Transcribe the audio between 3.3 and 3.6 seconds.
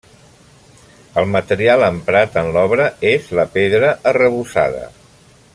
la